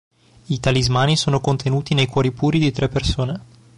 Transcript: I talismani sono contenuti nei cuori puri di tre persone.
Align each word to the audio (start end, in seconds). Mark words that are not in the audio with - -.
I 0.47 0.59
talismani 0.59 1.15
sono 1.15 1.39
contenuti 1.39 1.93
nei 1.93 2.07
cuori 2.07 2.31
puri 2.31 2.57
di 2.57 2.71
tre 2.71 2.89
persone. 2.89 3.41